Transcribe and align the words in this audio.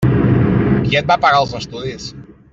Qui 0.87 0.97
et 1.03 1.11
va 1.11 1.19
pagar 1.27 1.43
els 1.45 1.55
estudis? 1.61 2.11